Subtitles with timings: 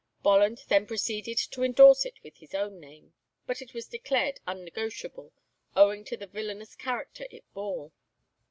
[0.23, 3.13] Bolland then proceeded to endorse it with his own name,
[3.45, 5.31] but it was declared unnegotiable,
[5.75, 7.91] owing to the villanous character it bore.